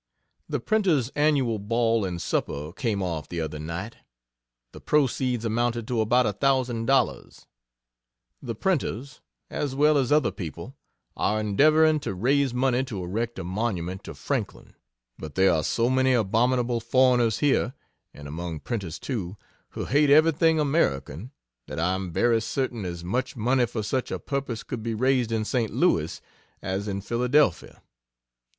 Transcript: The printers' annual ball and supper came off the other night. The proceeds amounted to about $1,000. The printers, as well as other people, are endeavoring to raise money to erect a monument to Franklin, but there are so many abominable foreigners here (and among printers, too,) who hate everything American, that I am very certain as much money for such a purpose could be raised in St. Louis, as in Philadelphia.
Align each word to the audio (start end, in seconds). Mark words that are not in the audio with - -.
The 0.49 0.59
printers' 0.59 1.09
annual 1.15 1.59
ball 1.59 2.05
and 2.05 2.19
supper 2.19 2.71
came 2.73 3.03
off 3.03 3.29
the 3.29 3.39
other 3.39 3.59
night. 3.59 3.97
The 4.71 4.81
proceeds 4.81 5.45
amounted 5.45 5.87
to 5.89 6.01
about 6.01 6.25
$1,000. 6.39 7.45
The 8.41 8.55
printers, 8.55 9.21
as 9.51 9.75
well 9.75 9.99
as 9.99 10.11
other 10.11 10.31
people, 10.31 10.75
are 11.15 11.39
endeavoring 11.39 11.99
to 11.99 12.15
raise 12.15 12.51
money 12.51 12.83
to 12.85 13.03
erect 13.03 13.37
a 13.37 13.43
monument 13.43 14.03
to 14.05 14.15
Franklin, 14.15 14.73
but 15.19 15.35
there 15.35 15.53
are 15.53 15.63
so 15.63 15.87
many 15.87 16.13
abominable 16.13 16.79
foreigners 16.79 17.37
here 17.37 17.73
(and 18.11 18.27
among 18.27 18.61
printers, 18.61 18.97
too,) 18.97 19.37
who 19.69 19.85
hate 19.85 20.09
everything 20.09 20.59
American, 20.59 21.29
that 21.67 21.79
I 21.79 21.93
am 21.93 22.11
very 22.11 22.41
certain 22.41 22.85
as 22.85 23.03
much 23.03 23.35
money 23.35 23.67
for 23.67 23.83
such 23.83 24.09
a 24.09 24.17
purpose 24.17 24.63
could 24.63 24.81
be 24.81 24.95
raised 24.95 25.31
in 25.31 25.45
St. 25.45 25.71
Louis, 25.71 26.19
as 26.59 26.87
in 26.87 27.01
Philadelphia. 27.01 27.83